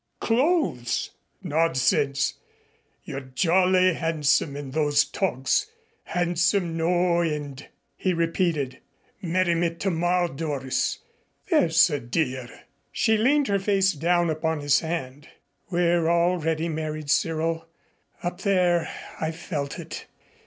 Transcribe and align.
"Clothes." 0.19 1.11
"Nonsense. 1.43 2.39
You're 3.03 3.19
jolly 3.21 3.93
handsome 3.93 4.55
in 4.57 4.71
those 4.71 5.05
togs 5.05 5.67
handsome 6.05 6.75
no 6.75 7.19
end," 7.21 7.67
he 7.97 8.11
repeated. 8.11 8.79
"Marry 9.21 9.53
me 9.53 9.75
tomorrow, 9.75 10.27
Doris. 10.27 10.97
There's 11.51 11.87
a 11.91 11.99
dear." 11.99 12.63
She 12.91 13.15
leaned 13.15 13.47
her 13.47 13.59
face 13.59 13.91
down 13.93 14.31
upon 14.31 14.61
his 14.61 14.79
hand. 14.79 15.29
"We're 15.69 16.09
already 16.09 16.67
married, 16.67 17.11
Cyril. 17.11 17.67
Up 18.23 18.41
there 18.41 18.91
I 19.19 19.29
felt 19.29 19.77
it. 19.77 20.07